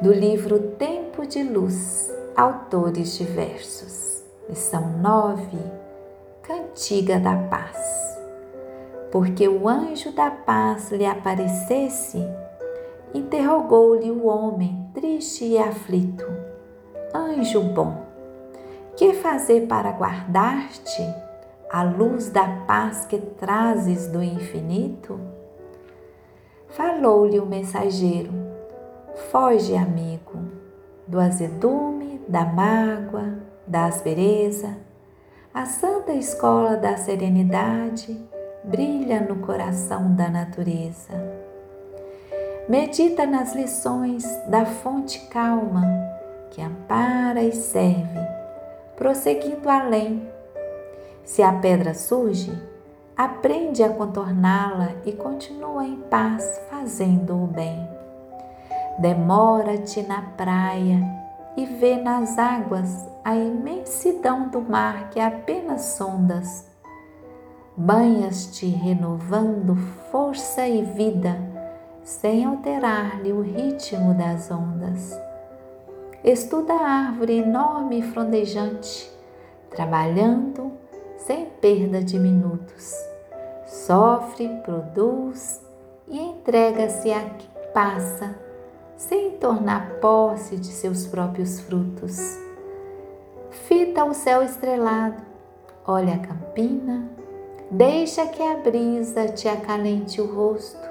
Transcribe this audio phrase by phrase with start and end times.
[0.00, 4.22] do livro Tempo de Luz, autores diversos.
[4.46, 5.56] Lição 9:
[6.42, 7.78] Cantiga da Paz.
[9.10, 12.18] Porque o anjo da paz lhe aparecesse,
[13.14, 16.26] interrogou-lhe o homem, triste e aflito:
[17.14, 18.04] Anjo bom,
[18.96, 21.02] que fazer para guardar-te
[21.70, 25.18] a luz da paz que trazes do infinito?
[26.68, 28.45] Falou-lhe o mensageiro
[29.16, 30.38] Foge, amigo,
[31.06, 34.76] do azedume, da mágoa, da aspereza.
[35.54, 38.20] A santa escola da serenidade
[38.62, 41.14] brilha no coração da natureza.
[42.68, 45.82] Medita nas lições da fonte calma
[46.50, 48.20] que ampara e serve,
[48.96, 50.30] prosseguindo além.
[51.24, 52.52] Se a pedra surge,
[53.16, 57.95] aprende a contorná-la e continua em paz fazendo o bem.
[58.98, 60.98] Demora-te na praia
[61.54, 66.66] e vê nas águas a imensidão do mar que apenas sondas.
[67.76, 69.76] Banhas-te renovando
[70.10, 71.36] força e vida,
[72.02, 75.14] sem alterar-lhe o ritmo das ondas.
[76.24, 79.10] Estuda a árvore enorme e frondejante,
[79.68, 80.72] trabalhando
[81.18, 82.94] sem perda de minutos.
[83.66, 85.60] Sofre, produz
[86.08, 88.45] e entrega-se a que passa
[88.96, 92.38] sem tornar posse de seus próprios frutos.
[93.50, 95.22] Fita o céu estrelado,
[95.86, 97.08] olha a campina,
[97.70, 100.88] deixa que a brisa te acalente o rosto.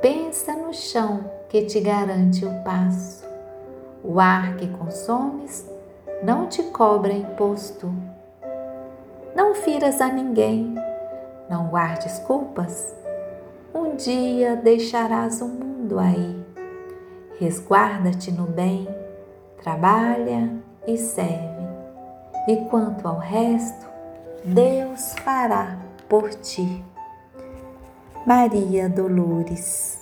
[0.00, 3.26] Pensa no chão que te garante o passo.
[4.02, 5.68] O ar que consomes
[6.22, 7.92] não te cobra imposto.
[9.34, 10.74] Não firas a ninguém,
[11.50, 12.94] não guardes culpas.
[13.74, 16.47] Um dia deixarás o mundo aí
[17.38, 18.88] resguarda-te no bem,
[19.62, 20.50] trabalha
[20.86, 21.58] e serve.
[22.48, 23.86] E quanto ao resto,
[24.44, 25.78] Deus fará
[26.08, 26.84] por ti.
[28.26, 29.97] Maria Dolores